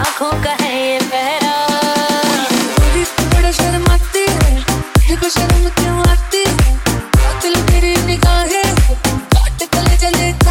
[0.00, 0.98] आँखों का है
[3.40, 4.64] तो शर्म आती है,
[5.08, 5.28] देखो
[5.78, 6.54] क्यों आती है?
[7.70, 8.74] मेरी निगाहें,
[9.34, 10.49] काट कले जले तो।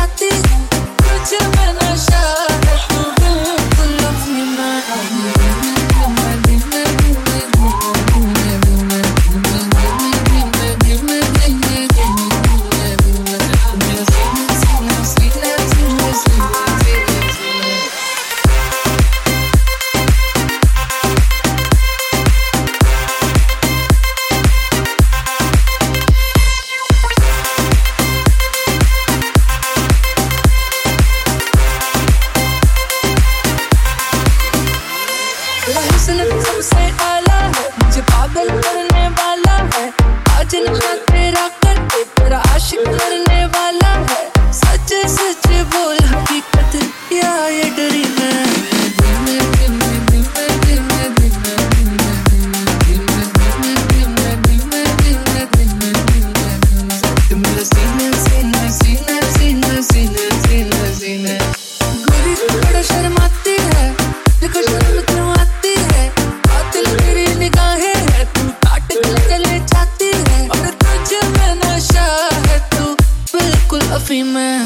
[36.09, 39.85] हुस्न सबसे आला है। मुझे पागल करने वाला है।
[40.33, 42.01] आज ना तेरा करके
[42.35, 43.28] आशिक करने
[74.09, 74.65] primer.